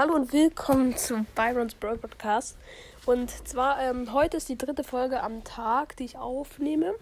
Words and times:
Hallo 0.00 0.14
und 0.14 0.32
willkommen 0.32 0.96
zum 0.96 1.26
Byron's 1.34 1.74
Brawl 1.74 1.98
Podcast. 1.98 2.56
Und 3.04 3.28
zwar, 3.46 3.82
ähm, 3.82 4.14
heute 4.14 4.38
ist 4.38 4.48
die 4.48 4.56
dritte 4.56 4.82
Folge 4.82 5.22
am 5.22 5.44
Tag, 5.44 5.94
die 5.98 6.06
ich 6.06 6.16
aufnehme. 6.16 6.94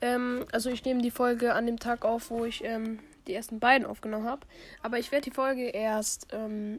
Ähm, 0.00 0.46
also 0.52 0.70
ich 0.70 0.84
nehme 0.84 1.02
die 1.02 1.10
Folge 1.10 1.54
an 1.54 1.66
dem 1.66 1.80
Tag 1.80 2.04
auf, 2.04 2.30
wo 2.30 2.44
ich 2.44 2.62
ähm, 2.62 3.00
die 3.26 3.34
ersten 3.34 3.58
beiden 3.58 3.84
aufgenommen 3.84 4.26
habe. 4.28 4.42
Aber 4.80 4.96
ich 4.96 5.10
werde 5.10 5.24
die 5.24 5.34
Folge 5.34 5.70
erst, 5.70 6.28
ähm, 6.30 6.78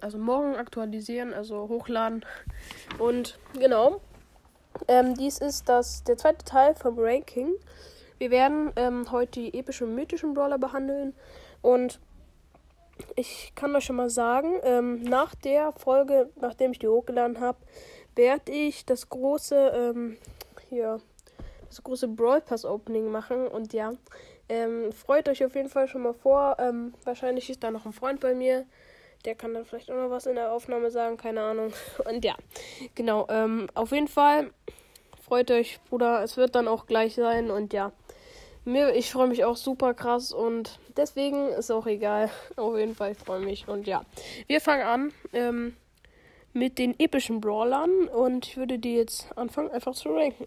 also 0.00 0.18
morgen 0.18 0.56
aktualisieren, 0.56 1.32
also 1.32 1.68
hochladen. 1.68 2.26
Und 2.98 3.38
genau, 3.56 4.00
ähm, 4.88 5.14
dies 5.14 5.38
ist 5.38 5.68
das, 5.68 6.02
der 6.02 6.16
zweite 6.16 6.44
Teil 6.44 6.74
vom 6.74 6.98
Ranking. 6.98 7.54
Wir 8.18 8.32
werden 8.32 8.72
ähm, 8.74 9.12
heute 9.12 9.42
die 9.42 9.56
epischen 9.56 9.90
und 9.90 9.94
mythischen 9.94 10.34
Brawler 10.34 10.58
behandeln. 10.58 11.14
Und 11.60 12.00
ich 13.16 13.52
kann 13.54 13.74
euch 13.74 13.84
schon 13.84 13.96
mal 13.96 14.10
sagen, 14.10 14.54
ähm, 14.62 15.02
nach 15.02 15.34
der 15.34 15.72
Folge, 15.72 16.30
nachdem 16.40 16.72
ich 16.72 16.78
die 16.78 16.88
hochgeladen 16.88 17.40
habe, 17.40 17.58
werde 18.14 18.52
ich 18.52 18.84
das 18.84 19.08
große, 19.08 19.72
ähm, 19.74 20.18
hier, 20.68 21.00
das 21.68 21.82
große 21.82 22.08
Brawl 22.08 22.40
Pass 22.40 22.64
Opening 22.64 23.10
machen. 23.10 23.46
Und 23.46 23.72
ja, 23.72 23.92
ähm, 24.48 24.92
freut 24.92 25.28
euch 25.28 25.44
auf 25.44 25.54
jeden 25.54 25.68
Fall 25.68 25.88
schon 25.88 26.02
mal 26.02 26.14
vor. 26.14 26.56
Ähm, 26.58 26.94
wahrscheinlich 27.04 27.48
ist 27.48 27.62
da 27.62 27.70
noch 27.70 27.86
ein 27.86 27.92
Freund 27.92 28.20
bei 28.20 28.34
mir. 28.34 28.66
Der 29.24 29.34
kann 29.34 29.54
dann 29.54 29.64
vielleicht 29.64 29.90
auch 29.90 29.96
noch 29.96 30.10
was 30.10 30.26
in 30.26 30.34
der 30.34 30.52
Aufnahme 30.52 30.90
sagen, 30.90 31.16
keine 31.16 31.42
Ahnung. 31.42 31.72
Und 32.04 32.24
ja, 32.24 32.34
genau, 32.94 33.26
ähm, 33.30 33.68
auf 33.74 33.92
jeden 33.92 34.08
Fall 34.08 34.50
freut 35.24 35.50
euch, 35.50 35.80
Bruder. 35.88 36.22
Es 36.22 36.36
wird 36.36 36.54
dann 36.54 36.68
auch 36.68 36.86
gleich 36.86 37.14
sein. 37.14 37.50
Und 37.50 37.72
ja, 37.72 37.92
mir, 38.64 38.94
ich 38.94 39.10
freue 39.10 39.28
mich 39.28 39.44
auch 39.44 39.56
super 39.56 39.94
krass 39.94 40.32
und 40.32 40.78
deswegen 40.96 41.48
ist 41.48 41.70
auch 41.70 41.86
egal. 41.86 42.30
Auf 42.56 42.76
jeden 42.76 42.94
Fall 42.94 43.14
freue 43.14 43.40
ich 43.40 43.46
mich. 43.46 43.68
Und 43.68 43.86
ja, 43.86 44.02
wir 44.46 44.60
fangen 44.60 44.82
an 44.82 45.12
ähm, 45.32 45.76
mit 46.52 46.78
den 46.78 46.98
epischen 46.98 47.40
Brawlern 47.40 48.08
und 48.08 48.46
ich 48.46 48.56
würde 48.56 48.78
die 48.78 48.94
jetzt 48.94 49.26
anfangen 49.36 49.70
einfach 49.70 49.94
zu 49.94 50.10
ranken. 50.10 50.46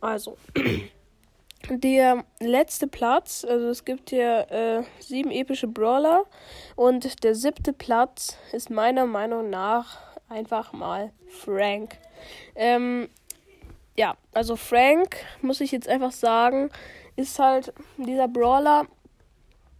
Also, 0.00 0.36
der 1.70 2.24
letzte 2.40 2.86
Platz, 2.86 3.44
also 3.48 3.68
es 3.68 3.84
gibt 3.84 4.10
hier 4.10 4.50
äh, 4.50 4.82
sieben 5.00 5.30
epische 5.30 5.68
Brawler 5.68 6.24
und 6.76 7.22
der 7.24 7.34
siebte 7.34 7.72
Platz 7.72 8.36
ist 8.52 8.70
meiner 8.70 9.06
Meinung 9.06 9.50
nach 9.50 9.98
einfach 10.28 10.72
mal 10.72 11.12
Frank. 11.28 11.96
Ähm, 12.54 13.08
ja, 13.96 14.16
also 14.32 14.56
Frank, 14.56 15.16
muss 15.42 15.60
ich 15.60 15.70
jetzt 15.70 15.88
einfach 15.88 16.12
sagen, 16.12 16.70
ist 17.16 17.38
halt 17.38 17.72
dieser 17.96 18.28
Brawler. 18.28 18.86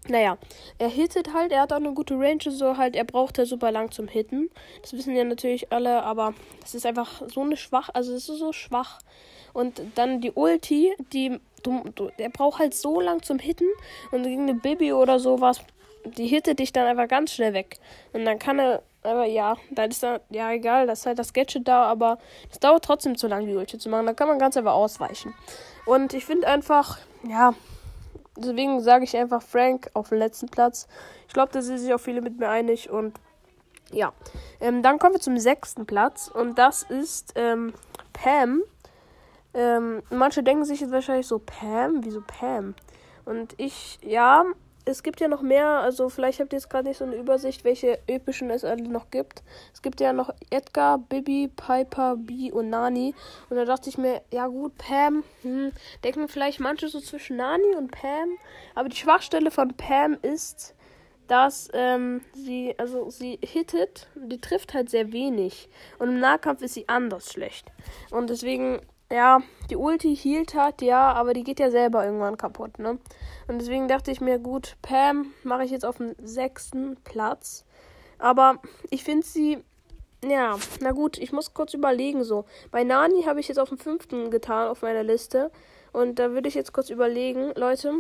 Naja, 0.08 0.36
er 0.78 0.88
hittet 0.88 1.32
halt, 1.32 1.52
er 1.52 1.62
hat 1.62 1.72
auch 1.72 1.76
eine 1.76 1.94
gute 1.94 2.14
Range, 2.14 2.42
so 2.48 2.76
halt, 2.76 2.96
er 2.96 3.04
braucht 3.04 3.38
ja 3.38 3.46
super 3.46 3.70
lang 3.70 3.92
zum 3.92 4.08
Hitten. 4.08 4.50
Das 4.80 4.92
wissen 4.94 5.14
ja 5.14 5.22
natürlich 5.22 5.70
alle, 5.72 6.02
aber 6.02 6.34
es 6.64 6.74
ist 6.74 6.86
einfach 6.86 7.22
so 7.28 7.42
eine 7.42 7.56
schwach, 7.56 7.88
also 7.94 8.12
es 8.12 8.28
ist 8.28 8.38
so 8.38 8.52
schwach. 8.52 8.98
Und 9.52 9.80
dann 9.94 10.20
die 10.20 10.32
Ulti, 10.32 10.92
die, 11.12 11.38
du, 11.62 11.84
du, 11.94 12.10
er 12.16 12.30
braucht 12.30 12.58
halt 12.58 12.74
so 12.74 13.00
lang 13.00 13.22
zum 13.22 13.38
Hitten 13.38 13.68
und 14.10 14.24
gegen 14.24 14.42
eine 14.42 14.54
Baby 14.54 14.92
oder 14.92 15.20
sowas, 15.20 15.60
die 16.04 16.26
hittet 16.26 16.58
dich 16.58 16.72
dann 16.72 16.86
einfach 16.86 17.06
ganz 17.06 17.32
schnell 17.32 17.54
weg. 17.54 17.78
Und 18.12 18.24
dann 18.24 18.40
kann 18.40 18.58
er 18.58 18.82
aber 19.02 19.24
ja, 19.24 19.56
dann 19.70 19.90
ist 19.90 20.02
da, 20.02 20.20
ja 20.30 20.50
egal, 20.52 20.86
das 20.86 21.00
ist 21.00 21.06
halt 21.06 21.18
das 21.18 21.32
Gadget 21.32 21.66
da, 21.66 21.84
aber 21.84 22.18
es 22.50 22.60
dauert 22.60 22.84
trotzdem 22.84 23.16
zu 23.16 23.26
lange, 23.26 23.46
die 23.46 23.56
Ulti 23.56 23.78
zu 23.78 23.88
machen. 23.88 24.06
Da 24.06 24.14
kann 24.14 24.28
man 24.28 24.38
ganz 24.38 24.56
einfach 24.56 24.74
ausweichen. 24.74 25.34
Und 25.86 26.14
ich 26.14 26.24
finde 26.24 26.46
einfach, 26.46 26.98
ja, 27.26 27.54
deswegen 28.36 28.80
sage 28.80 29.04
ich 29.04 29.16
einfach 29.16 29.42
Frank 29.42 29.90
auf 29.94 30.10
den 30.10 30.18
letzten 30.18 30.48
Platz. 30.48 30.86
Ich 31.26 31.34
glaube, 31.34 31.52
da 31.52 31.62
sind 31.62 31.78
sich 31.78 31.92
auch 31.92 31.98
viele 32.00 32.20
mit 32.20 32.38
mir 32.38 32.48
einig 32.48 32.90
und 32.90 33.18
ja. 33.90 34.12
Ähm, 34.60 34.82
dann 34.82 34.98
kommen 34.98 35.14
wir 35.14 35.20
zum 35.20 35.38
sechsten 35.38 35.86
Platz 35.86 36.28
und 36.28 36.58
das 36.58 36.82
ist 36.84 37.32
ähm, 37.36 37.74
Pam. 38.12 38.62
Ähm, 39.54 40.02
manche 40.10 40.42
denken 40.42 40.64
sich 40.64 40.80
jetzt 40.80 40.92
wahrscheinlich 40.92 41.26
so, 41.26 41.38
Pam? 41.38 42.04
Wieso 42.04 42.22
Pam? 42.26 42.74
Und 43.24 43.54
ich, 43.58 43.98
ja, 44.02 44.44
es 44.84 45.02
gibt 45.02 45.20
ja 45.20 45.28
noch 45.28 45.42
mehr, 45.42 45.66
also 45.66 46.08
vielleicht 46.08 46.40
habt 46.40 46.52
ihr 46.52 46.58
jetzt 46.58 46.68
gerade 46.68 46.88
nicht 46.88 46.98
so 46.98 47.04
eine 47.04 47.16
Übersicht, 47.16 47.64
welche 47.64 47.98
epischen 48.08 48.50
es 48.50 48.64
alle 48.64 48.82
noch 48.82 49.10
gibt. 49.10 49.42
Es 49.72 49.82
gibt 49.82 50.00
ja 50.00 50.12
noch 50.12 50.30
Edgar, 50.50 50.98
Bibi, 50.98 51.50
Piper, 51.54 52.16
Bee 52.16 52.50
und 52.50 52.70
Nani. 52.70 53.14
Und 53.48 53.56
da 53.56 53.64
dachte 53.64 53.88
ich 53.88 53.98
mir, 53.98 54.22
ja 54.32 54.46
gut, 54.48 54.76
Pam, 54.78 55.22
hm, 55.42 55.72
denken 56.02 56.28
vielleicht 56.28 56.60
manche 56.60 56.88
so 56.88 57.00
zwischen 57.00 57.36
Nani 57.36 57.76
und 57.76 57.92
Pam. 57.92 58.36
Aber 58.74 58.88
die 58.88 58.96
Schwachstelle 58.96 59.50
von 59.50 59.74
Pam 59.74 60.18
ist, 60.22 60.74
dass 61.28 61.68
ähm, 61.72 62.20
sie, 62.34 62.74
also 62.78 63.08
sie 63.08 63.38
hittet, 63.42 64.08
die 64.16 64.40
trifft 64.40 64.74
halt 64.74 64.90
sehr 64.90 65.12
wenig. 65.12 65.68
Und 65.98 66.08
im 66.08 66.18
Nahkampf 66.18 66.60
ist 66.62 66.74
sie 66.74 66.88
anders 66.88 67.32
schlecht. 67.32 67.66
Und 68.10 68.30
deswegen 68.30 68.80
ja, 69.12 69.40
die 69.70 69.76
Ulti 69.76 70.16
hielt 70.16 70.54
hat, 70.54 70.82
ja, 70.82 71.12
aber 71.12 71.34
die 71.34 71.44
geht 71.44 71.60
ja 71.60 71.70
selber 71.70 72.04
irgendwann 72.04 72.36
kaputt, 72.36 72.78
ne? 72.78 72.98
Und 73.46 73.60
deswegen 73.60 73.88
dachte 73.88 74.10
ich 74.10 74.20
mir, 74.20 74.38
gut, 74.38 74.76
Pam 74.82 75.32
mache 75.44 75.64
ich 75.64 75.70
jetzt 75.70 75.84
auf 75.84 75.98
dem 75.98 76.14
sechsten 76.22 76.96
Platz. 77.04 77.64
Aber 78.18 78.60
ich 78.90 79.04
finde 79.04 79.26
sie, 79.26 79.58
ja, 80.24 80.56
na 80.80 80.92
gut, 80.92 81.18
ich 81.18 81.32
muss 81.32 81.52
kurz 81.52 81.74
überlegen 81.74 82.24
so. 82.24 82.44
Bei 82.70 82.84
Nani 82.84 83.24
habe 83.24 83.40
ich 83.40 83.48
jetzt 83.48 83.58
auf 83.58 83.68
dem 83.68 83.78
fünften 83.78 84.30
getan 84.30 84.68
auf 84.68 84.82
meiner 84.82 85.02
Liste. 85.02 85.50
Und 85.92 86.18
da 86.18 86.30
würde 86.30 86.48
ich 86.48 86.54
jetzt 86.54 86.72
kurz 86.72 86.88
überlegen, 86.88 87.52
Leute, 87.54 87.92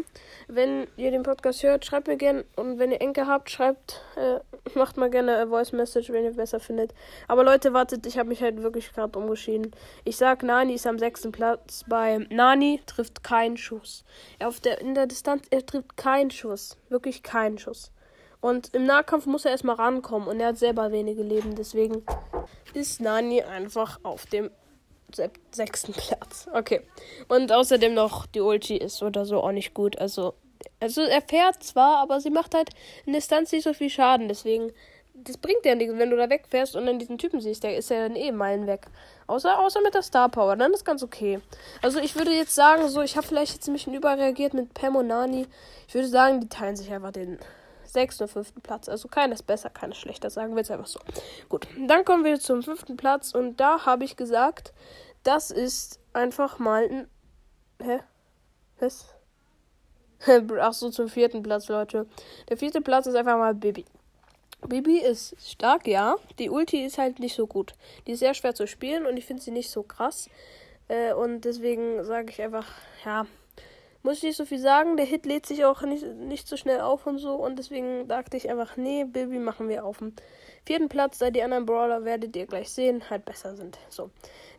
wenn 0.48 0.86
ihr 0.96 1.10
den 1.10 1.22
Podcast 1.22 1.62
hört, 1.62 1.84
schreibt 1.84 2.08
mir 2.08 2.16
gerne 2.16 2.44
und 2.56 2.78
wenn 2.78 2.90
ihr 2.90 3.02
Enke 3.02 3.26
habt, 3.26 3.50
schreibt, 3.50 4.00
äh, 4.16 4.40
macht 4.78 4.96
mal 4.96 5.10
gerne 5.10 5.36
eine 5.36 5.50
Voice 5.50 5.72
Message, 5.72 6.10
wenn 6.10 6.24
ihr 6.24 6.32
besser 6.32 6.58
findet. 6.58 6.94
Aber 7.28 7.44
Leute, 7.44 7.74
wartet, 7.74 8.06
ich 8.06 8.18
habe 8.18 8.30
mich 8.30 8.42
halt 8.42 8.62
wirklich 8.62 8.92
gerade 8.92 9.18
umgeschieden. 9.18 9.72
Ich 10.04 10.16
sag, 10.16 10.42
Nani 10.42 10.74
ist 10.74 10.86
am 10.86 10.98
sechsten 10.98 11.32
Platz 11.32 11.84
bei 11.86 12.26
Nani 12.30 12.80
trifft 12.86 13.22
keinen 13.22 13.58
Schuss. 13.58 14.04
Er 14.38 14.48
auf 14.48 14.60
der 14.60 14.80
in 14.80 14.94
der 14.94 15.06
Distanz, 15.06 15.46
er 15.50 15.64
trifft 15.66 15.96
keinen 15.96 16.30
Schuss, 16.30 16.78
wirklich 16.88 17.22
keinen 17.22 17.58
Schuss. 17.58 17.92
Und 18.40 18.74
im 18.74 18.86
Nahkampf 18.86 19.26
muss 19.26 19.44
er 19.44 19.52
erstmal 19.52 19.76
rankommen 19.76 20.26
und 20.26 20.40
er 20.40 20.48
hat 20.48 20.58
selber 20.58 20.90
wenige 20.90 21.22
Leben, 21.22 21.54
deswegen 21.54 22.04
ist 22.74 23.00
Nani 23.00 23.42
einfach 23.42 24.00
auf 24.02 24.26
dem 24.26 24.50
sechsten 25.50 25.92
Platz. 25.92 26.46
Okay. 26.52 26.80
Und 27.28 27.52
außerdem 27.52 27.94
noch 27.94 28.26
die 28.26 28.40
Ulti 28.40 28.76
ist 28.76 29.02
oder 29.02 29.24
so 29.24 29.42
auch 29.42 29.52
nicht 29.52 29.74
gut. 29.74 29.98
Also, 29.98 30.34
also 30.80 31.02
er 31.02 31.22
fährt 31.22 31.62
zwar, 31.62 31.98
aber 31.98 32.20
sie 32.20 32.30
macht 32.30 32.54
halt 32.54 32.70
in 33.06 33.12
Distanz 33.12 33.52
nicht 33.52 33.64
so 33.64 33.74
viel 33.74 33.90
Schaden. 33.90 34.28
Deswegen, 34.28 34.72
das 35.14 35.36
bringt 35.36 35.64
ja 35.64 35.74
nichts, 35.74 35.94
wenn 35.96 36.10
du 36.10 36.16
da 36.16 36.28
wegfährst 36.30 36.76
und 36.76 36.86
dann 36.86 36.98
diesen 36.98 37.18
Typen 37.18 37.40
siehst. 37.40 37.62
Der 37.62 37.76
ist 37.76 37.90
ja 37.90 38.08
dann 38.08 38.16
eh 38.16 38.32
Meilen 38.32 38.66
weg. 38.66 38.86
Außer, 39.26 39.58
außer 39.58 39.80
mit 39.82 39.94
der 39.94 40.02
Star 40.02 40.28
Power. 40.28 40.56
Dann 40.56 40.72
ist 40.72 40.84
ganz 40.84 41.02
okay. 41.02 41.40
Also 41.82 41.98
ich 42.00 42.16
würde 42.16 42.32
jetzt 42.32 42.54
sagen, 42.54 42.88
so, 42.88 43.02
ich 43.02 43.16
habe 43.16 43.26
vielleicht 43.26 43.54
jetzt 43.54 43.68
ein 43.68 43.72
bisschen 43.72 43.94
überreagiert 43.94 44.54
mit 44.54 44.74
Pam 44.74 44.96
und 44.96 45.06
Nani. 45.06 45.46
Ich 45.88 45.94
würde 45.94 46.08
sagen, 46.08 46.40
die 46.40 46.48
teilen 46.48 46.76
sich 46.76 46.92
einfach 46.92 47.12
den 47.12 47.38
sechsten 47.92 48.24
und 48.24 48.30
fünften 48.30 48.60
Platz. 48.60 48.88
Also 48.88 49.08
keines 49.08 49.42
besser, 49.42 49.70
keines 49.70 49.98
schlechter, 49.98 50.30
sagen 50.30 50.52
wir 50.52 50.58
jetzt 50.58 50.70
einfach 50.70 50.86
so. 50.86 51.00
Gut, 51.48 51.66
dann 51.86 52.04
kommen 52.04 52.24
wir 52.24 52.40
zum 52.40 52.62
fünften 52.62 52.96
Platz 52.96 53.34
und 53.34 53.60
da 53.60 53.84
habe 53.86 54.04
ich 54.04 54.16
gesagt, 54.16 54.72
das 55.22 55.50
ist 55.50 56.00
einfach 56.12 56.58
mal 56.58 56.84
ein. 56.84 57.08
Hä? 57.80 58.00
Was? 58.78 59.14
Ach 60.60 60.72
so, 60.72 60.90
zum 60.90 61.08
vierten 61.08 61.42
Platz, 61.42 61.68
Leute. 61.68 62.06
Der 62.48 62.56
vierte 62.56 62.80
Platz 62.80 63.06
ist 63.06 63.14
einfach 63.14 63.38
mal 63.38 63.54
Bibi. 63.54 63.84
Bibi 64.66 64.98
ist 64.98 65.34
stark, 65.40 65.86
ja. 65.88 66.16
Die 66.38 66.50
Ulti 66.50 66.84
ist 66.84 66.98
halt 66.98 67.18
nicht 67.18 67.34
so 67.34 67.46
gut. 67.46 67.74
Die 68.06 68.12
ist 68.12 68.20
sehr 68.20 68.34
schwer 68.34 68.54
zu 68.54 68.66
spielen 68.66 69.06
und 69.06 69.16
ich 69.16 69.26
finde 69.26 69.42
sie 69.42 69.50
nicht 69.50 69.70
so 69.70 69.82
krass. 69.82 70.30
Äh, 70.88 71.12
und 71.14 71.44
deswegen 71.44 72.04
sage 72.04 72.30
ich 72.30 72.40
einfach, 72.40 72.66
ja, 73.04 73.26
muss 74.02 74.18
ich 74.18 74.22
nicht 74.24 74.36
so 74.36 74.44
viel 74.44 74.58
sagen. 74.58 74.96
Der 74.96 75.06
Hit 75.06 75.26
lädt 75.26 75.46
sich 75.46 75.64
auch 75.64 75.82
nicht, 75.82 76.06
nicht 76.06 76.48
so 76.48 76.56
schnell 76.56 76.80
auf 76.80 77.06
und 77.06 77.18
so. 77.18 77.34
Und 77.34 77.58
deswegen 77.58 78.08
dachte 78.08 78.36
ich 78.36 78.50
einfach, 78.50 78.76
nee, 78.76 79.04
Baby 79.04 79.38
machen 79.38 79.68
wir 79.68 79.84
auf 79.84 79.98
dem 79.98 80.14
vierten 80.64 80.88
Platz, 80.88 81.18
da 81.18 81.30
die 81.30 81.42
anderen 81.42 81.66
Brawler, 81.66 82.04
werdet 82.04 82.36
ihr 82.36 82.46
gleich 82.46 82.70
sehen, 82.70 83.02
halt 83.10 83.24
besser 83.24 83.56
sind. 83.56 83.78
So. 83.88 84.10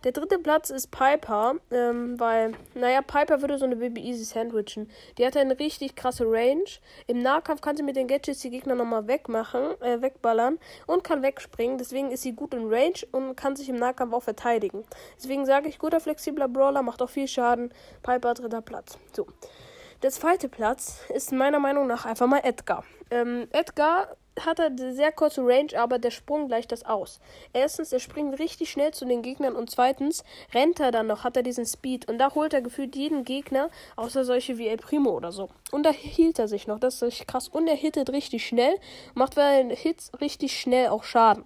Der 0.03 0.11
dritte 0.11 0.37
Platz 0.37 0.69
ist 0.69 0.91
Piper, 0.91 1.55
ähm, 1.71 2.19
weil, 2.19 2.53
naja, 2.73 3.01
Piper 3.01 3.41
würde 3.41 3.57
so 3.57 3.65
eine 3.65 3.77
Baby 3.77 4.01
Easy 4.01 4.25
sandwichen. 4.25 4.89
Die 5.17 5.25
hat 5.25 5.37
eine 5.37 5.57
richtig 5.57 5.95
krasse 5.95 6.25
Range. 6.25 6.65
Im 7.07 7.21
Nahkampf 7.21 7.61
kann 7.61 7.77
sie 7.77 7.83
mit 7.83 7.95
den 7.95 8.07
Gadgets 8.07 8.41
die 8.41 8.49
Gegner 8.49 8.75
nochmal 8.75 9.07
wegmachen, 9.07 9.81
äh, 9.81 10.01
wegballern 10.01 10.59
und 10.87 11.03
kann 11.03 11.21
wegspringen. 11.21 11.77
Deswegen 11.77 12.11
ist 12.11 12.23
sie 12.23 12.33
gut 12.33 12.53
in 12.53 12.67
Range 12.67 12.99
und 13.11 13.35
kann 13.35 13.55
sich 13.55 13.69
im 13.69 13.77
Nahkampf 13.77 14.13
auch 14.13 14.23
verteidigen. 14.23 14.83
Deswegen 15.17 15.45
sage 15.45 15.69
ich, 15.69 15.79
guter 15.79 16.01
flexibler 16.01 16.49
Brawler, 16.49 16.81
macht 16.81 17.01
auch 17.01 17.09
viel 17.09 17.27
Schaden. 17.27 17.73
Piper 18.01 18.33
dritter 18.33 18.61
Platz. 18.61 18.97
So. 19.15 19.27
Der 20.01 20.11
zweite 20.11 20.49
Platz 20.49 20.99
ist 21.13 21.31
meiner 21.31 21.59
Meinung 21.59 21.87
nach 21.87 22.05
einfach 22.05 22.27
mal 22.27 22.41
Edgar. 22.43 22.83
Ähm, 23.09 23.47
Edgar 23.53 24.17
hat 24.39 24.59
er 24.59 24.67
eine 24.67 24.93
sehr 24.93 25.11
kurze 25.11 25.41
Range, 25.41 25.77
aber 25.77 25.99
der 25.99 26.11
Sprung 26.11 26.47
gleicht 26.47 26.71
das 26.71 26.85
aus. 26.85 27.19
Erstens, 27.53 27.91
er 27.93 27.99
springt 27.99 28.39
richtig 28.39 28.71
schnell 28.71 28.93
zu 28.93 29.05
den 29.05 29.21
Gegnern 29.21 29.55
und 29.55 29.69
zweitens 29.69 30.23
rennt 30.53 30.79
er 30.79 30.91
dann 30.91 31.07
noch, 31.07 31.23
hat 31.23 31.37
er 31.37 31.43
diesen 31.43 31.65
Speed 31.65 32.07
und 32.09 32.17
da 32.17 32.33
holt 32.33 32.53
er 32.53 32.61
gefühlt 32.61 32.95
jeden 32.95 33.23
Gegner, 33.23 33.69
außer 33.95 34.25
solche 34.25 34.57
wie 34.57 34.67
El 34.67 34.77
Primo 34.77 35.11
oder 35.11 35.31
so. 35.31 35.49
Und 35.71 35.85
da 35.85 35.91
hielt 35.91 36.39
er 36.39 36.47
sich 36.47 36.67
noch, 36.67 36.79
das 36.79 37.01
ist 37.01 37.27
krass. 37.27 37.47
Und 37.47 37.67
er 37.67 37.75
hittet 37.75 38.09
richtig 38.11 38.45
schnell, 38.45 38.75
macht 39.13 39.35
bei 39.35 39.57
den 39.57 39.69
Hits 39.69 40.11
richtig 40.19 40.59
schnell 40.59 40.89
auch 40.89 41.03
Schaden. 41.03 41.45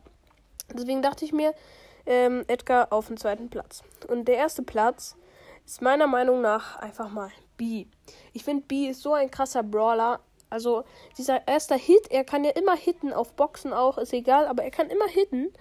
Deswegen 0.73 1.01
dachte 1.01 1.25
ich 1.25 1.31
mir, 1.31 1.53
ähm, 2.05 2.43
Edgar 2.47 2.91
auf 2.91 3.07
dem 3.07 3.17
zweiten 3.17 3.49
Platz. 3.49 3.83
Und 4.07 4.27
der 4.27 4.35
erste 4.37 4.63
Platz 4.63 5.15
ist 5.65 5.81
meiner 5.81 6.07
Meinung 6.07 6.41
nach 6.41 6.77
einfach 6.77 7.09
mal 7.09 7.31
B. 7.57 7.85
Ich 8.33 8.43
finde, 8.43 8.63
B 8.65 8.87
ist 8.87 9.01
so 9.01 9.13
ein 9.13 9.29
krasser 9.29 9.63
Brawler. 9.63 10.19
Also, 10.49 10.83
dieser 11.17 11.47
erste 11.47 11.75
Hit, 11.75 12.09
er 12.09 12.23
kann 12.23 12.43
ja 12.43 12.51
immer 12.51 12.75
hitten, 12.75 13.13
auf 13.13 13.33
Boxen 13.33 13.73
auch, 13.73 13.97
ist 13.97 14.13
egal, 14.13 14.47
aber 14.47 14.63
er 14.63 14.71
kann 14.71 14.89
immer 14.89 15.07
hitten. 15.07 15.51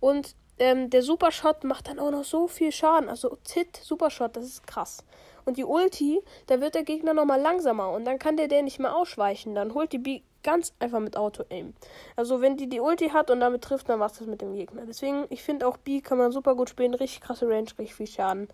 Und 0.00 0.36
ähm, 0.58 0.90
der 0.90 1.02
Supershot 1.02 1.64
macht 1.64 1.88
dann 1.88 1.98
auch 1.98 2.10
noch 2.10 2.24
so 2.24 2.46
viel 2.46 2.72
Schaden. 2.72 3.08
Also, 3.08 3.38
Hit, 3.50 3.76
Supershot, 3.76 4.36
das 4.36 4.44
ist 4.44 4.66
krass. 4.66 5.04
Und 5.44 5.56
die 5.58 5.64
Ulti, 5.64 6.22
da 6.46 6.60
wird 6.60 6.74
der 6.74 6.84
Gegner 6.84 7.14
nochmal 7.14 7.40
langsamer 7.40 7.90
und 7.90 8.04
dann 8.06 8.18
kann 8.18 8.36
der 8.36 8.48
der 8.48 8.62
nicht 8.62 8.78
mehr 8.78 8.96
ausweichen. 8.96 9.54
Dann 9.54 9.74
holt 9.74 9.92
die 9.92 9.98
B 9.98 10.22
ganz 10.42 10.72
einfach 10.78 11.00
mit 11.00 11.16
Auto-Aim. 11.16 11.74
Also, 12.16 12.40
wenn 12.40 12.56
die 12.56 12.68
die 12.68 12.80
Ulti 12.80 13.08
hat 13.08 13.30
und 13.30 13.40
damit 13.40 13.62
trifft, 13.62 13.88
dann 13.88 14.00
war 14.00 14.06
es 14.06 14.18
das 14.18 14.26
mit 14.26 14.40
dem 14.40 14.54
Gegner. 14.54 14.82
Deswegen, 14.86 15.24
ich 15.30 15.42
finde 15.42 15.66
auch 15.66 15.76
B 15.76 16.00
kann 16.00 16.18
man 16.18 16.32
super 16.32 16.54
gut 16.54 16.70
spielen. 16.70 16.94
Richtig 16.94 17.20
krasse 17.20 17.48
Range, 17.48 17.68
richtig 17.78 17.94
viel 17.94 18.06
Schaden. 18.06 18.48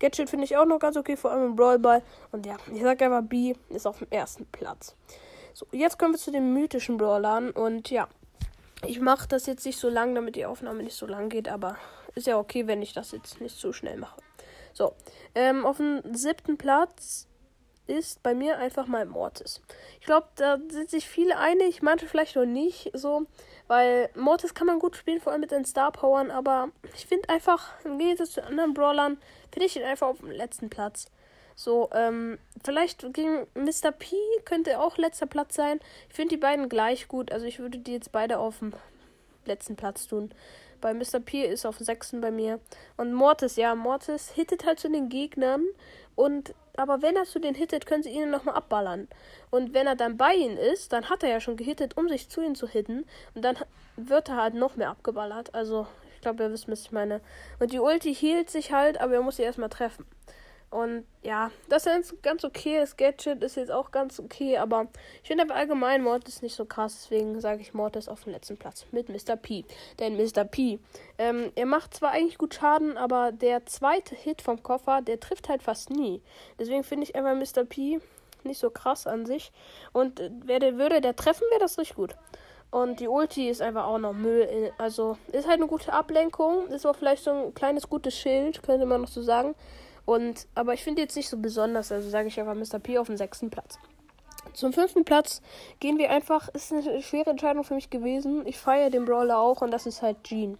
Gadget 0.00 0.30
finde 0.30 0.46
ich 0.46 0.56
auch 0.56 0.64
noch 0.64 0.78
ganz 0.78 0.96
okay, 0.96 1.16
vor 1.16 1.30
allem 1.30 1.50
im 1.50 1.56
Brawlball. 1.56 2.02
Und 2.32 2.46
ja, 2.46 2.56
ich 2.74 2.82
sage 2.82 3.04
einfach, 3.04 3.22
B 3.22 3.54
ist 3.68 3.86
auf 3.86 3.98
dem 3.98 4.08
ersten 4.10 4.46
Platz. 4.46 4.96
So, 5.54 5.66
jetzt 5.72 5.98
kommen 5.98 6.14
wir 6.14 6.18
zu 6.18 6.32
den 6.32 6.52
mythischen 6.52 6.96
Brawlern. 6.96 7.50
Und 7.50 7.90
ja, 7.90 8.08
ich 8.86 9.00
mache 9.00 9.28
das 9.28 9.46
jetzt 9.46 9.66
nicht 9.66 9.78
so 9.78 9.88
lang, 9.88 10.14
damit 10.14 10.36
die 10.36 10.46
Aufnahme 10.46 10.82
nicht 10.82 10.96
so 10.96 11.06
lang 11.06 11.28
geht. 11.28 11.48
Aber 11.48 11.76
ist 12.14 12.26
ja 12.26 12.38
okay, 12.38 12.66
wenn 12.66 12.82
ich 12.82 12.92
das 12.92 13.12
jetzt 13.12 13.40
nicht 13.40 13.56
zu 13.56 13.72
schnell 13.72 13.98
mache. 13.98 14.20
So, 14.72 14.94
ähm, 15.34 15.66
auf 15.66 15.76
dem 15.76 16.02
siebten 16.14 16.56
Platz 16.56 17.26
ist 17.86 18.22
bei 18.22 18.34
mir 18.34 18.58
einfach 18.58 18.86
mal 18.86 19.04
Mortis. 19.04 19.60
Ich 20.00 20.06
glaube, 20.06 20.28
da 20.36 20.58
sind 20.68 20.90
sich 20.90 21.08
viele 21.08 21.36
einig, 21.38 21.82
manche 21.82 22.06
vielleicht 22.06 22.36
noch 22.36 22.46
nicht 22.46 22.90
so, 22.94 23.26
weil 23.70 24.10
Mortis 24.16 24.52
kann 24.52 24.66
man 24.66 24.80
gut 24.80 24.96
spielen, 24.96 25.20
vor 25.20 25.30
allem 25.30 25.42
mit 25.42 25.52
den 25.52 25.64
Star 25.64 25.92
Powern, 25.92 26.32
aber 26.32 26.70
ich 26.92 27.06
finde 27.06 27.28
einfach, 27.28 27.68
im 27.84 27.98
Gegensatz 27.98 28.32
zu 28.32 28.42
anderen 28.42 28.74
Brawlern, 28.74 29.16
finde 29.52 29.66
ich 29.66 29.76
ihn 29.76 29.84
einfach 29.84 30.08
auf 30.08 30.18
dem 30.18 30.32
letzten 30.32 30.68
Platz. 30.68 31.06
So, 31.54 31.88
ähm, 31.94 32.40
vielleicht 32.64 33.12
gegen 33.12 33.46
Mr. 33.54 33.92
P 33.96 34.16
könnte 34.44 34.80
auch 34.80 34.96
letzter 34.96 35.26
Platz 35.26 35.54
sein. 35.54 35.78
Ich 36.08 36.16
finde 36.16 36.34
die 36.34 36.40
beiden 36.40 36.68
gleich 36.68 37.06
gut, 37.06 37.30
also 37.30 37.46
ich 37.46 37.60
würde 37.60 37.78
die 37.78 37.92
jetzt 37.92 38.10
beide 38.10 38.40
auf 38.40 38.58
dem 38.58 38.72
letzten 39.44 39.76
Platz 39.76 40.08
tun. 40.08 40.34
Bei 40.80 40.92
Mr. 40.92 41.20
P 41.24 41.46
ist 41.46 41.64
auf 41.64 41.76
dem 41.76 41.86
sechsten 41.86 42.20
bei 42.20 42.32
mir. 42.32 42.58
Und 42.96 43.12
Mortis, 43.12 43.54
ja, 43.54 43.76
Mortis 43.76 44.30
hittet 44.30 44.66
halt 44.66 44.80
zu 44.80 44.90
den 44.90 45.08
Gegnern 45.08 45.64
und 46.16 46.54
aber 46.80 47.02
wenn 47.02 47.16
er 47.16 47.24
zu 47.24 47.38
den 47.38 47.54
hittet, 47.54 47.86
können 47.86 48.02
sie 48.02 48.10
ihn 48.10 48.30
nochmal 48.30 48.56
abballern. 48.56 49.08
Und 49.50 49.74
wenn 49.74 49.86
er 49.86 49.96
dann 49.96 50.16
bei 50.16 50.34
ihnen 50.34 50.56
ist, 50.56 50.92
dann 50.92 51.08
hat 51.08 51.22
er 51.22 51.28
ja 51.28 51.40
schon 51.40 51.56
gehittet, 51.56 51.96
um 51.96 52.08
sich 52.08 52.28
zu 52.28 52.40
ihnen 52.40 52.54
zu 52.54 52.66
hitten. 52.66 53.04
Und 53.34 53.42
dann 53.42 53.56
wird 53.96 54.28
er 54.30 54.36
halt 54.36 54.54
noch 54.54 54.76
mehr 54.76 54.90
abgeballert. 54.90 55.54
Also, 55.54 55.86
ich 56.14 56.20
glaube, 56.22 56.42
ihr 56.44 56.50
wisst, 56.50 56.68
was 56.68 56.82
ich 56.82 56.92
meine. 56.92 57.20
Und 57.58 57.72
die 57.72 57.78
Ulti 57.78 58.14
hielt 58.14 58.50
sich 58.50 58.72
halt, 58.72 59.00
aber 59.00 59.14
er 59.14 59.22
muss 59.22 59.36
sie 59.36 59.42
erstmal 59.42 59.68
treffen. 59.68 60.06
Und 60.70 61.04
ja, 61.22 61.50
das 61.68 61.86
ist 61.86 62.22
ganz 62.22 62.44
okay. 62.44 62.78
Das 62.78 62.96
Gadget 62.96 63.42
ist 63.42 63.56
jetzt 63.56 63.72
auch 63.72 63.90
ganz 63.90 64.20
okay, 64.20 64.56
aber 64.56 64.86
ich 65.20 65.28
finde 65.28 65.42
aber 65.42 65.56
allgemein 65.56 66.02
Mortis 66.02 66.42
nicht 66.42 66.54
so 66.54 66.64
krass. 66.64 67.00
Deswegen 67.02 67.40
sage 67.40 67.60
ich 67.60 67.74
Mortis 67.74 68.08
auf 68.08 68.22
dem 68.22 68.32
letzten 68.32 68.56
Platz 68.56 68.86
mit 68.92 69.08
Mr. 69.08 69.34
P. 69.34 69.64
Denn 69.98 70.16
Mr. 70.16 70.44
P, 70.44 70.78
ähm, 71.18 71.50
er 71.56 71.66
macht 71.66 71.94
zwar 71.94 72.12
eigentlich 72.12 72.38
gut 72.38 72.54
Schaden, 72.54 72.96
aber 72.96 73.32
der 73.32 73.66
zweite 73.66 74.14
Hit 74.14 74.42
vom 74.42 74.62
Koffer, 74.62 75.02
der 75.02 75.18
trifft 75.18 75.48
halt 75.48 75.62
fast 75.62 75.90
nie. 75.90 76.22
Deswegen 76.58 76.84
finde 76.84 77.04
ich 77.04 77.16
einfach 77.16 77.34
Mr. 77.34 77.64
P 77.64 77.98
nicht 78.44 78.60
so 78.60 78.70
krass 78.70 79.08
an 79.08 79.26
sich. 79.26 79.50
Und 79.92 80.20
äh, 80.20 80.30
wer 80.44 80.60
der 80.60 80.78
würde 80.78 81.00
der 81.00 81.16
treffen, 81.16 81.46
wäre 81.50 81.60
das 81.60 81.78
richtig 81.78 81.96
gut. 81.96 82.14
Und 82.70 83.00
die 83.00 83.08
Ulti 83.08 83.48
ist 83.48 83.60
einfach 83.60 83.86
auch 83.86 83.98
noch 83.98 84.12
Müll. 84.12 84.72
Also 84.78 85.16
ist 85.32 85.48
halt 85.48 85.58
eine 85.58 85.66
gute 85.66 85.92
Ablenkung. 85.92 86.68
Ist 86.68 86.86
auch 86.86 86.94
vielleicht 86.94 87.24
so 87.24 87.30
ein 87.32 87.54
kleines 87.54 87.88
gutes 87.88 88.16
Schild, 88.16 88.62
könnte 88.62 88.86
man 88.86 89.00
noch 89.00 89.08
so 89.08 89.22
sagen. 89.22 89.56
Und, 90.04 90.46
aber 90.54 90.74
ich 90.74 90.82
finde 90.82 91.02
jetzt 91.02 91.16
nicht 91.16 91.28
so 91.28 91.36
besonders, 91.36 91.92
also 91.92 92.08
sage 92.08 92.28
ich 92.28 92.40
einfach 92.40 92.54
Mr. 92.54 92.78
P 92.78 92.98
auf 92.98 93.06
dem 93.06 93.16
sechsten 93.16 93.50
Platz. 93.50 93.78
Zum 94.52 94.72
fünften 94.72 95.04
Platz 95.04 95.42
gehen 95.78 95.98
wir 95.98 96.10
einfach. 96.10 96.48
Ist 96.48 96.72
eine 96.72 97.02
schwere 97.02 97.30
Entscheidung 97.30 97.62
für 97.62 97.74
mich 97.74 97.90
gewesen. 97.90 98.46
Ich 98.46 98.58
feiere 98.58 98.90
den 98.90 99.04
Brawler 99.04 99.38
auch 99.38 99.62
und 99.62 99.70
das 99.70 99.86
ist 99.86 100.02
halt 100.02 100.24
Jean. 100.24 100.58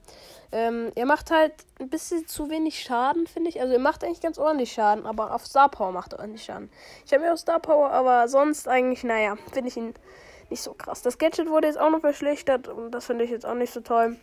Ähm, 0.53 0.93
er 0.95 1.07
macht 1.07 1.31
halt 1.31 1.53
ein 1.81 1.89
bisschen 1.89 2.27
zu 2.27 2.51
wenig 2.51 2.81
Schaden, 2.81 3.27
finde 3.27 3.51
ich. 3.51 3.61
Also 3.61 3.73
er 3.73 3.79
macht 3.81 4.05
eigentlich 4.05 4.21
ganz 4.21 4.39
ordentlich 4.39 4.73
Schaden, 4.73 5.07
aber 5.07 5.35
auf 5.35 5.47
Star 5.47 5.69
Power 5.69 5.93
macht 5.93 6.13
er 6.13 6.21
ordentlich 6.21 6.45
Schaden. 6.45 6.71
Ich 7.07 7.13
habe 7.13 7.25
ja 7.25 7.33
auch 7.33 7.39
Star 7.39 7.61
Power, 7.61 7.91
aber 7.91 8.29
sonst 8.29 8.69
eigentlich, 8.69 9.03
naja, 9.03 9.37
finde 9.53 9.69
ich 9.69 9.77
ihn 9.77 9.95
nicht 10.51 10.63
so 10.63 10.75
krass. 10.75 11.03
Das 11.03 11.19
Gadget 11.19 11.49
wurde 11.49 11.69
jetzt 11.69 11.79
auch 11.79 11.91
noch 11.91 12.01
verschlechtert 12.01 12.69
und 12.69 12.91
das 12.91 13.07
finde 13.07 13.25
ich 13.25 13.31
jetzt 13.31 13.47
auch 13.47 13.55
nicht 13.55 13.73
so 13.73 13.81
toll. 13.81 14.17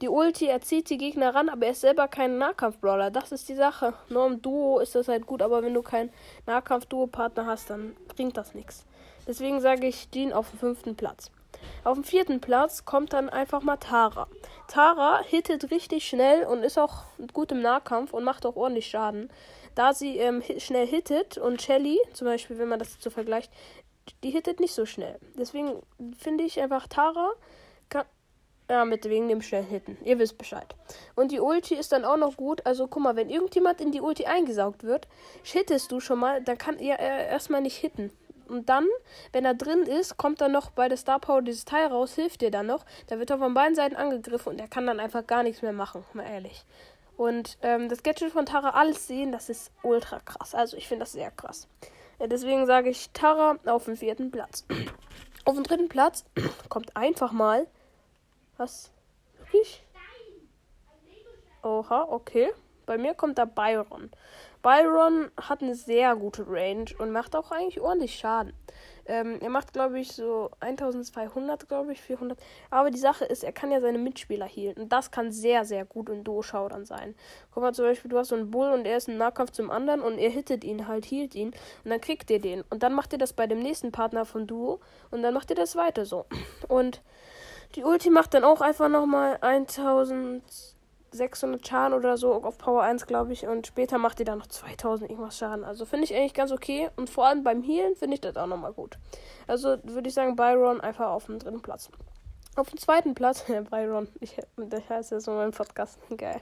Die 0.00 0.08
Ulti 0.08 0.46
erzieht 0.46 0.88
die 0.90 0.98
Gegner 0.98 1.34
ran, 1.34 1.48
aber 1.48 1.66
er 1.66 1.72
ist 1.72 1.80
selber 1.80 2.08
kein 2.08 2.38
Nahkampf-Brawler. 2.38 3.10
Das 3.10 3.32
ist 3.32 3.48
die 3.48 3.54
Sache. 3.54 3.94
Nur 4.08 4.26
im 4.26 4.40
Duo 4.40 4.78
ist 4.78 4.94
das 4.94 5.08
halt 5.08 5.26
gut, 5.26 5.42
aber 5.42 5.62
wenn 5.62 5.74
du 5.74 5.82
keinen 5.82 6.10
Nahkampf-Duo-Partner 6.46 7.46
hast, 7.46 7.70
dann 7.70 7.96
bringt 8.08 8.36
das 8.36 8.54
nichts. 8.54 8.86
Deswegen 9.26 9.60
sage 9.60 9.86
ich 9.86 10.10
Jean 10.10 10.32
auf 10.32 10.50
dem 10.50 10.58
fünften 10.58 10.96
Platz. 10.96 11.30
Auf 11.84 11.94
dem 11.94 12.04
vierten 12.04 12.40
Platz 12.40 12.84
kommt 12.84 13.12
dann 13.12 13.28
einfach 13.28 13.62
mal 13.62 13.76
Tara. 13.76 14.28
Tara 14.68 15.22
hittet 15.24 15.70
richtig 15.70 16.06
schnell 16.06 16.44
und 16.44 16.62
ist 16.62 16.78
auch 16.78 17.04
gut 17.32 17.52
im 17.52 17.60
Nahkampf 17.60 18.12
und 18.12 18.24
macht 18.24 18.46
auch 18.46 18.56
ordentlich 18.56 18.86
Schaden. 18.86 19.30
Da 19.74 19.94
sie 19.94 20.18
ähm, 20.18 20.42
schnell 20.58 20.86
hittet 20.86 21.38
und 21.38 21.62
Shelly, 21.62 21.98
zum 22.12 22.26
Beispiel, 22.26 22.58
wenn 22.58 22.68
man 22.68 22.78
das 22.78 22.96
so 22.98 23.08
vergleicht, 23.08 23.52
die 24.22 24.30
hittet 24.30 24.60
nicht 24.60 24.74
so 24.74 24.86
schnell. 24.86 25.18
Deswegen 25.38 25.82
finde 26.18 26.44
ich 26.44 26.60
einfach 26.60 26.86
Tara 26.86 27.32
ja, 28.70 28.84
mit 28.84 29.04
wegen 29.08 29.28
dem 29.28 29.42
schnellen 29.42 29.66
Hitten. 29.66 29.98
Ihr 30.04 30.18
wisst 30.20 30.38
Bescheid. 30.38 30.76
Und 31.16 31.32
die 31.32 31.40
Ulti 31.40 31.74
ist 31.74 31.90
dann 31.90 32.04
auch 32.04 32.16
noch 32.16 32.36
gut. 32.36 32.64
Also 32.64 32.86
guck 32.86 33.02
mal, 33.02 33.16
wenn 33.16 33.28
irgendjemand 33.28 33.80
in 33.80 33.90
die 33.90 34.00
Ulti 34.00 34.26
eingesaugt 34.26 34.84
wird, 34.84 35.08
hittest 35.42 35.90
du 35.90 35.98
schon 35.98 36.20
mal, 36.20 36.40
dann 36.40 36.56
kann 36.56 36.78
er 36.78 36.98
erstmal 37.00 37.62
nicht 37.62 37.76
hitten. 37.76 38.12
Und 38.48 38.68
dann, 38.68 38.86
wenn 39.32 39.44
er 39.44 39.54
drin 39.54 39.82
ist, 39.82 40.16
kommt 40.16 40.40
dann 40.40 40.52
noch 40.52 40.70
bei 40.70 40.88
der 40.88 40.96
Star 40.96 41.18
Power 41.18 41.42
dieses 41.42 41.64
Teil 41.64 41.88
raus, 41.88 42.14
hilft 42.14 42.42
dir 42.42 42.50
dann 42.52 42.66
noch. 42.66 42.84
Da 43.08 43.18
wird 43.18 43.30
er 43.30 43.38
von 43.38 43.54
beiden 43.54 43.74
Seiten 43.74 43.96
angegriffen 43.96 44.52
und 44.52 44.60
er 44.60 44.68
kann 44.68 44.86
dann 44.86 45.00
einfach 45.00 45.26
gar 45.26 45.42
nichts 45.42 45.62
mehr 45.62 45.72
machen, 45.72 46.04
mal 46.14 46.26
ehrlich. 46.26 46.64
Und 47.16 47.58
ähm, 47.62 47.88
das 47.88 48.02
Gadget 48.02 48.32
von 48.32 48.46
Tara 48.46 48.70
alles 48.70 49.06
sehen, 49.06 49.30
das 49.30 49.48
ist 49.48 49.72
ultra 49.82 50.20
krass. 50.20 50.54
Also 50.54 50.76
ich 50.76 50.88
finde 50.88 51.04
das 51.04 51.12
sehr 51.12 51.30
krass. 51.30 51.68
Deswegen 52.26 52.66
sage 52.66 52.90
ich 52.90 53.10
Tara 53.12 53.58
auf 53.66 53.86
dem 53.86 53.96
vierten 53.96 54.30
Platz. 54.30 54.64
auf 55.44 55.54
dem 55.54 55.64
dritten 55.64 55.88
Platz 55.88 56.24
kommt 56.68 56.96
einfach 56.96 57.32
mal 57.32 57.66
was? 58.56 58.90
Wirklich? 59.38 59.82
Oha, 61.62 62.06
okay. 62.10 62.52
Bei 62.86 62.98
mir 62.98 63.14
kommt 63.14 63.38
da 63.38 63.44
Byron. 63.44 64.10
Byron 64.62 65.30
hat 65.40 65.62
eine 65.62 65.74
sehr 65.74 66.14
gute 66.16 66.44
Range 66.46 66.86
und 66.98 67.12
macht 67.12 67.34
auch 67.34 67.50
eigentlich 67.50 67.80
ordentlich 67.80 68.18
Schaden. 68.18 68.52
Ähm, 69.06 69.38
er 69.40 69.48
macht, 69.48 69.72
glaube 69.72 69.98
ich, 69.98 70.12
so 70.12 70.50
1200, 70.60 71.68
glaube 71.68 71.92
ich, 71.92 72.00
400. 72.00 72.38
Aber 72.70 72.90
die 72.90 72.98
Sache 72.98 73.24
ist, 73.24 73.42
er 73.42 73.52
kann 73.52 73.72
ja 73.72 73.80
seine 73.80 73.98
Mitspieler 73.98 74.46
healen. 74.46 74.76
Und 74.76 74.92
das 74.92 75.10
kann 75.10 75.32
sehr, 75.32 75.64
sehr 75.64 75.84
gut 75.84 76.08
in 76.10 76.22
Duo-Schaudern 76.22 76.84
sein. 76.84 77.14
Guck 77.52 77.62
mal, 77.62 77.74
zum 77.74 77.86
Beispiel, 77.86 78.10
du 78.10 78.18
hast 78.18 78.28
so 78.28 78.36
einen 78.36 78.50
Bull 78.50 78.70
und 78.70 78.86
er 78.86 78.98
ist 78.98 79.08
im 79.08 79.16
Nahkampf 79.16 79.50
zum 79.50 79.70
anderen 79.70 80.00
und 80.02 80.18
er 80.18 80.30
hittet 80.30 80.62
ihn 80.62 80.86
halt, 80.86 81.04
hielt 81.04 81.34
ihn. 81.34 81.48
Und 81.84 81.90
dann 81.90 82.00
kriegt 82.00 82.30
ihr 82.30 82.40
den. 82.40 82.62
Und 82.70 82.82
dann 82.82 82.94
macht 82.94 83.12
ihr 83.12 83.18
das 83.18 83.32
bei 83.32 83.46
dem 83.46 83.60
nächsten 83.60 83.92
Partner 83.92 84.24
von 84.24 84.46
Duo. 84.46 84.80
Und 85.10 85.22
dann 85.22 85.34
macht 85.34 85.50
ihr 85.50 85.56
das 85.56 85.74
weiter 85.74 86.04
so. 86.04 86.26
Und 86.68 87.02
die 87.74 87.84
Ulti 87.84 88.10
macht 88.10 88.34
dann 88.34 88.44
auch 88.44 88.60
einfach 88.60 88.88
nochmal 88.88 89.38
1600 91.12 91.66
Schaden 91.66 91.94
oder 91.94 92.16
so 92.16 92.34
auf 92.34 92.58
Power 92.58 92.82
1, 92.82 93.06
glaube 93.06 93.32
ich. 93.32 93.46
Und 93.46 93.66
später 93.66 93.98
macht 93.98 94.18
die 94.18 94.24
dann 94.24 94.38
noch 94.38 94.46
2000 94.46 95.10
irgendwas 95.10 95.36
Schaden. 95.36 95.64
Also 95.64 95.84
finde 95.84 96.04
ich 96.04 96.14
eigentlich 96.14 96.34
ganz 96.34 96.52
okay. 96.52 96.90
Und 96.96 97.10
vor 97.10 97.26
allem 97.26 97.42
beim 97.42 97.62
Healen 97.62 97.96
finde 97.96 98.14
ich 98.14 98.20
das 98.20 98.36
auch 98.36 98.46
nochmal 98.46 98.72
gut. 98.72 98.98
Also 99.46 99.76
würde 99.82 100.08
ich 100.08 100.14
sagen, 100.14 100.36
Byron 100.36 100.80
einfach 100.80 101.08
auf 101.08 101.26
dem 101.26 101.38
dritten 101.38 101.62
Platz. 101.62 101.90
Auf 102.56 102.70
dem 102.70 102.78
zweiten 102.78 103.14
Platz, 103.14 103.44
Byron, 103.70 104.08
ich, 104.20 104.36
das 104.56 104.88
heißt 104.88 105.12
ja 105.12 105.20
so 105.20 105.32
mein 105.32 105.52
Podcast. 105.52 105.98
Geil. 106.16 106.40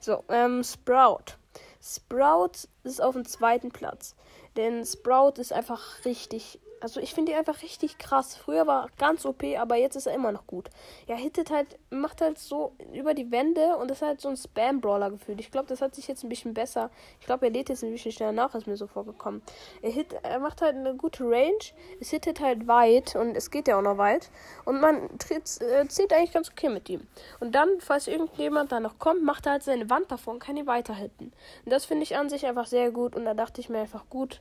So, 0.00 0.24
ähm, 0.28 0.62
Sprout. 0.62 1.36
Sprout 1.82 2.68
ist 2.84 3.00
auf 3.00 3.14
dem 3.14 3.24
zweiten 3.24 3.70
Platz. 3.70 4.14
Denn 4.56 4.84
Sprout 4.84 5.34
ist 5.38 5.52
einfach 5.52 6.04
richtig 6.04 6.60
Also 6.80 7.00
ich 7.00 7.14
finde 7.14 7.32
die 7.32 7.38
einfach 7.38 7.62
richtig 7.62 7.98
krass. 7.98 8.36
Früher 8.36 8.66
war 8.66 8.84
er 8.84 8.90
ganz 8.98 9.26
OP, 9.26 9.42
aber 9.58 9.76
jetzt 9.76 9.96
ist 9.96 10.06
er 10.06 10.14
immer 10.14 10.32
noch 10.32 10.46
gut. 10.46 10.70
Er 11.06 11.16
hittet 11.16 11.50
halt, 11.50 11.78
macht 11.90 12.20
halt 12.20 12.38
so 12.38 12.72
über 12.92 13.14
die 13.14 13.30
Wände 13.30 13.76
und 13.76 13.90
ist 13.90 14.02
halt 14.02 14.20
so 14.20 14.28
ein 14.28 14.36
Spam-Brawler 14.36 15.10
gefühlt. 15.10 15.40
Ich 15.40 15.50
glaube, 15.50 15.66
das 15.68 15.82
hat 15.82 15.94
sich 15.94 16.08
jetzt 16.08 16.22
ein 16.22 16.28
bisschen 16.28 16.54
besser. 16.54 16.90
Ich 17.20 17.26
glaube, 17.26 17.46
er 17.46 17.52
lädt 17.52 17.68
jetzt 17.68 17.82
ein 17.82 17.90
bisschen 17.90 18.12
schneller 18.12 18.32
nach, 18.32 18.54
ist 18.54 18.66
mir 18.66 18.76
so 18.76 18.86
vorgekommen. 18.86 19.42
Er, 19.82 19.90
hit, 19.90 20.12
er 20.22 20.38
macht 20.38 20.62
halt 20.62 20.76
eine 20.76 20.94
gute 20.94 21.24
Range. 21.24 21.58
Es 22.00 22.10
hittet 22.10 22.40
halt 22.40 22.66
weit 22.66 23.16
und 23.16 23.36
es 23.36 23.50
geht 23.50 23.68
ja 23.68 23.78
auch 23.78 23.82
noch 23.82 23.98
weit. 23.98 24.30
Und 24.64 24.80
man 24.80 25.18
tritt, 25.18 25.60
äh, 25.60 25.86
zieht 25.88 26.12
eigentlich 26.12 26.32
ganz 26.32 26.50
okay 26.50 26.68
mit 26.68 26.88
ihm. 26.88 27.06
Und 27.40 27.54
dann, 27.54 27.68
falls 27.80 28.06
irgendjemand 28.06 28.72
da 28.72 28.80
noch 28.80 28.98
kommt, 28.98 29.24
macht 29.24 29.46
er 29.46 29.52
halt 29.52 29.62
seine 29.62 29.90
Wand 29.90 30.10
davor 30.10 30.34
und 30.34 30.40
kann 30.40 30.56
ihn 30.56 30.66
weiter 30.66 30.94
hitten. 30.94 31.32
Und 31.64 31.72
das 31.72 31.84
finde 31.86 32.04
ich 32.04 32.16
an 32.16 32.28
sich 32.28 32.46
einfach 32.46 32.66
sehr 32.66 32.90
gut. 32.90 33.16
Und 33.16 33.24
da 33.24 33.34
dachte 33.34 33.60
ich 33.60 33.68
mir 33.68 33.80
einfach 33.80 34.08
gut 34.08 34.40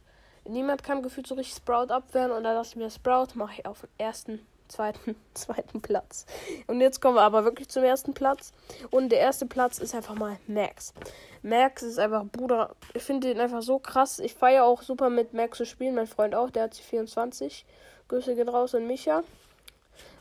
niemand 0.49 0.83
kann 0.83 1.01
gefühlt 1.01 1.27
so 1.27 1.35
richtig 1.35 1.55
Sprout 1.55 1.91
abwehren 1.93 2.31
und 2.31 2.43
da 2.43 2.53
dachte 2.53 2.69
ich 2.69 2.75
mir, 2.75 2.89
Sprout 2.89 3.27
mache 3.35 3.53
ich 3.59 3.65
auf 3.65 3.81
den 3.81 3.89
ersten, 3.97 4.45
zweiten, 4.67 5.15
zweiten 5.33 5.81
Platz. 5.81 6.25
Und 6.67 6.81
jetzt 6.81 7.01
kommen 7.01 7.15
wir 7.15 7.21
aber 7.21 7.43
wirklich 7.43 7.69
zum 7.69 7.83
ersten 7.83 8.13
Platz. 8.13 8.53
Und 8.89 9.09
der 9.09 9.19
erste 9.19 9.45
Platz 9.45 9.79
ist 9.79 9.95
einfach 9.95 10.15
mal 10.15 10.37
Max. 10.47 10.93
Max 11.41 11.83
ist 11.83 11.99
einfach 11.99 12.25
Bruder. 12.25 12.75
Ich 12.93 13.03
finde 13.03 13.27
den 13.27 13.39
einfach 13.39 13.61
so 13.61 13.79
krass. 13.79 14.19
Ich 14.19 14.33
feiere 14.33 14.65
auch 14.65 14.81
super 14.81 15.09
mit 15.09 15.33
Max 15.33 15.57
zu 15.57 15.65
spielen. 15.65 15.95
Mein 15.95 16.07
Freund 16.07 16.35
auch, 16.35 16.49
der 16.49 16.63
hat 16.63 16.73
sie 16.73 16.83
24. 16.83 17.65
Grüße 18.07 18.35
gehen 18.35 18.49
raus 18.49 18.75
an 18.75 18.87
Micha. 18.87 19.23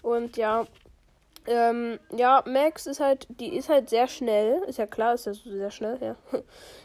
Und 0.02 0.36
ja, 0.36 0.66
ähm, 1.46 1.98
ja, 2.16 2.42
Max 2.46 2.86
ist 2.86 3.00
halt, 3.00 3.26
die 3.28 3.54
ist 3.54 3.68
halt 3.68 3.88
sehr 3.88 4.08
schnell. 4.08 4.62
Ist 4.66 4.78
ja 4.78 4.86
klar, 4.86 5.14
ist 5.14 5.26
ja 5.26 5.34
sehr 5.34 5.70
schnell, 5.70 5.98
ja. 6.00 6.16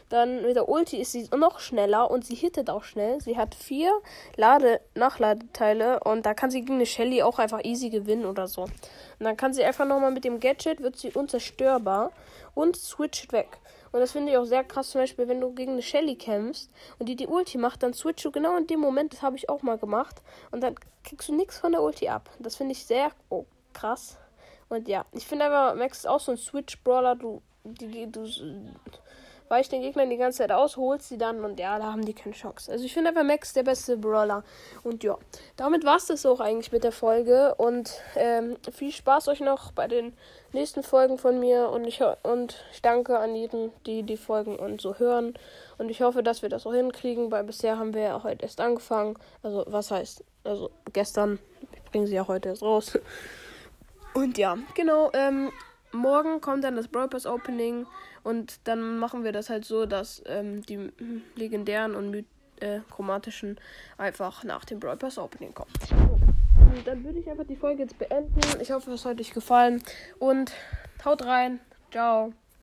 Dann 0.08 0.42
mit 0.42 0.56
der 0.56 0.68
Ulti 0.68 0.98
ist 0.98 1.12
sie 1.12 1.28
noch 1.36 1.58
schneller 1.58 2.10
und 2.10 2.24
sie 2.24 2.34
hittet 2.34 2.70
auch 2.70 2.84
schnell. 2.84 3.20
Sie 3.20 3.36
hat 3.36 3.54
vier 3.54 3.92
Lade 4.36 4.80
Nachladeteile 4.94 6.00
und 6.00 6.26
da 6.26 6.34
kann 6.34 6.50
sie 6.50 6.60
gegen 6.60 6.74
eine 6.74 6.86
Shelly 6.86 7.22
auch 7.22 7.38
einfach 7.38 7.64
easy 7.64 7.90
gewinnen 7.90 8.26
oder 8.26 8.46
so. 8.46 8.62
Und 8.62 8.72
dann 9.20 9.36
kann 9.36 9.52
sie 9.52 9.64
einfach 9.64 9.86
nochmal 9.86 10.10
mit 10.10 10.24
dem 10.24 10.38
Gadget, 10.38 10.82
wird 10.82 10.96
sie 10.96 11.10
unzerstörbar 11.10 12.12
und 12.54 12.76
switcht 12.76 13.32
weg. 13.32 13.58
Und 13.92 14.00
das 14.00 14.12
finde 14.12 14.32
ich 14.32 14.38
auch 14.38 14.44
sehr 14.44 14.64
krass, 14.64 14.90
zum 14.90 15.02
Beispiel, 15.02 15.28
wenn 15.28 15.40
du 15.40 15.52
gegen 15.52 15.72
eine 15.72 15.82
Shelly 15.82 16.16
kämpfst 16.16 16.70
und 16.98 17.08
die 17.08 17.16
die 17.16 17.26
Ulti 17.26 17.58
macht, 17.58 17.82
dann 17.82 17.92
switchst 17.92 18.24
du 18.24 18.30
genau 18.30 18.56
in 18.56 18.66
dem 18.66 18.80
Moment, 18.80 19.12
das 19.12 19.22
habe 19.22 19.36
ich 19.36 19.48
auch 19.48 19.62
mal 19.62 19.76
gemacht. 19.76 20.22
Und 20.50 20.62
dann 20.62 20.74
kriegst 21.04 21.28
du 21.28 21.34
nichts 21.34 21.58
von 21.58 21.72
der 21.72 21.82
Ulti 21.82 22.08
ab. 22.08 22.30
Das 22.38 22.56
finde 22.56 22.72
ich 22.72 22.86
sehr 22.86 23.12
oh, 23.28 23.44
krass. 23.74 24.18
Und 24.72 24.88
ja, 24.88 25.04
ich 25.12 25.26
finde 25.26 25.44
aber, 25.44 25.74
Max 25.74 25.98
ist 25.98 26.06
auch 26.06 26.18
so 26.18 26.32
ein 26.32 26.38
Switch-Brawler. 26.38 27.16
Du, 27.16 27.42
die, 27.62 28.10
du 28.10 28.26
weichst 29.48 29.70
den 29.70 29.82
Gegner 29.82 30.06
die 30.06 30.16
ganze 30.16 30.38
Zeit 30.38 30.50
aus, 30.50 30.78
holst 30.78 31.10
sie 31.10 31.18
dann 31.18 31.44
und 31.44 31.60
ja, 31.60 31.78
da 31.78 31.92
haben 31.92 32.06
die 32.06 32.14
keine 32.14 32.34
Chance. 32.34 32.72
Also 32.72 32.86
ich 32.86 32.94
finde 32.94 33.10
einfach 33.10 33.22
Max 33.22 33.52
der 33.52 33.64
beste 33.64 33.98
Brawler. 33.98 34.44
Und 34.82 35.04
ja, 35.04 35.18
damit 35.58 35.84
war 35.84 35.96
es 35.96 36.06
das 36.06 36.24
auch 36.24 36.40
eigentlich 36.40 36.72
mit 36.72 36.84
der 36.84 36.92
Folge. 36.92 37.54
Und 37.56 37.92
ähm, 38.16 38.56
viel 38.72 38.92
Spaß 38.92 39.28
euch 39.28 39.40
noch 39.40 39.72
bei 39.72 39.88
den 39.88 40.14
nächsten 40.54 40.82
Folgen 40.82 41.18
von 41.18 41.38
mir. 41.38 41.68
Und 41.68 41.84
ich, 41.84 42.00
und 42.22 42.64
ich 42.72 42.80
danke 42.80 43.18
an 43.18 43.34
jeden, 43.34 43.72
die 43.84 44.04
die 44.04 44.16
Folgen 44.16 44.56
und 44.56 44.80
so 44.80 44.94
hören. 44.98 45.34
Und 45.76 45.90
ich 45.90 46.00
hoffe, 46.00 46.22
dass 46.22 46.40
wir 46.40 46.48
das 46.48 46.66
auch 46.66 46.72
hinkriegen, 46.72 47.30
weil 47.30 47.44
bisher 47.44 47.78
haben 47.78 47.92
wir 47.92 48.02
ja 48.02 48.22
heute 48.22 48.44
erst 48.44 48.58
angefangen. 48.58 49.18
Also 49.42 49.64
was 49.66 49.90
heißt, 49.90 50.24
also 50.44 50.70
gestern. 50.94 51.38
Ich 51.74 51.90
bringe 51.90 52.06
sie 52.06 52.14
ja 52.14 52.26
heute 52.26 52.48
erst 52.48 52.62
raus. 52.62 52.98
Und 54.14 54.38
ja, 54.38 54.58
genau, 54.74 55.10
ähm, 55.14 55.50
morgen 55.92 56.40
kommt 56.40 56.64
dann 56.64 56.76
das 56.76 56.88
Brawl 56.88 57.08
Pass 57.08 57.26
Opening 57.26 57.86
und 58.22 58.60
dann 58.64 58.98
machen 58.98 59.24
wir 59.24 59.32
das 59.32 59.50
halt 59.50 59.64
so, 59.64 59.86
dass 59.86 60.22
ähm, 60.26 60.62
die 60.66 60.92
legendären 61.34 61.94
und 61.94 62.24
äh, 62.60 62.80
chromatischen 62.90 63.58
einfach 63.98 64.44
nach 64.44 64.64
dem 64.64 64.80
Brawl 64.80 64.96
Pass 64.96 65.18
Opening 65.18 65.54
kommen. 65.54 65.72
Und 66.74 66.86
dann 66.86 67.04
würde 67.04 67.18
ich 67.18 67.30
einfach 67.30 67.46
die 67.46 67.56
Folge 67.56 67.82
jetzt 67.82 67.98
beenden. 67.98 68.40
Ich 68.60 68.70
hoffe, 68.70 68.92
es 68.92 69.04
hat 69.04 69.20
euch 69.20 69.32
gefallen 69.32 69.82
und 70.18 70.52
haut 71.04 71.24
rein. 71.24 71.60
Ciao. 71.90 72.32